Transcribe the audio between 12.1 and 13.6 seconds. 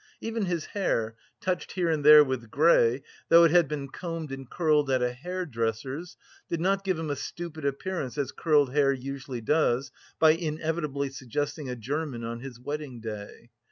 on his wedding day.